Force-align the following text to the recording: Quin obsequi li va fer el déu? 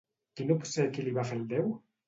Quin 0.39 0.53
obsequi 0.55 1.05
li 1.09 1.15
va 1.21 1.29
fer 1.33 1.39
el 1.43 1.47
déu? 1.55 1.71